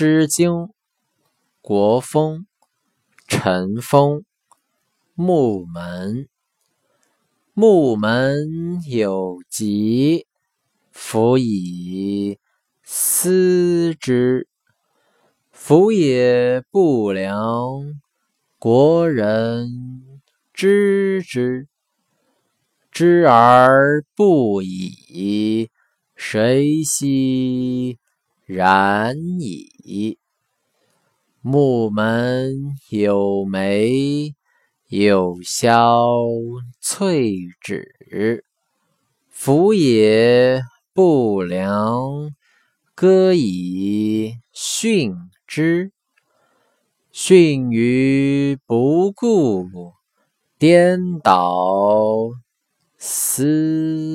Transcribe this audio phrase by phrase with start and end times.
[0.00, 0.52] 诗经·
[1.60, 2.42] 国风·
[3.26, 4.24] 陈风。
[5.16, 6.28] 木门，
[7.52, 10.24] 木门有疾，
[10.92, 12.38] 夫以
[12.84, 14.46] 思之。
[15.50, 18.00] 夫也不良，
[18.56, 20.22] 国人
[20.54, 21.66] 知之。
[22.92, 25.70] 知而不已，
[26.14, 27.98] 谁兮？
[28.46, 29.72] 然矣。
[31.40, 34.34] 木门有梅，
[34.88, 36.04] 有萧
[36.80, 38.44] 翠芷。
[39.28, 40.60] 夫也
[40.92, 42.34] 不良，
[42.94, 45.14] 歌以训
[45.46, 45.92] 之。
[47.10, 49.66] 训于不顾，
[50.58, 52.30] 颠倒
[52.96, 54.07] 思。